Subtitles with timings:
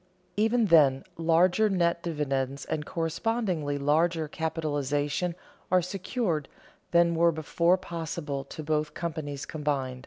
[0.35, 5.35] Even then, larger net dividends and correspondingly larger capitalization
[5.71, 6.49] are secured
[6.89, 9.99] than were before possible to both companies combined.